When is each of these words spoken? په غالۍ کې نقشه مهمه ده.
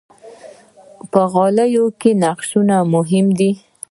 په 1.11 1.21
غالۍ 1.31 1.73
کې 1.99 2.11
نقشه 2.23 2.59
مهمه 2.93 3.33
ده. 3.39 3.51